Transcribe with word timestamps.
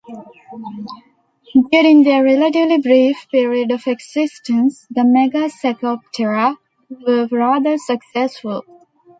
During 1.71 2.01
their 2.01 2.23
relatively 2.23 2.79
brief 2.81 3.27
period 3.31 3.69
of 3.69 3.85
existence, 3.85 4.87
the 4.89 5.01
Megasecoptera 5.01 6.55
were 7.05 7.27
rather 7.31 7.77
successful. 7.77 8.65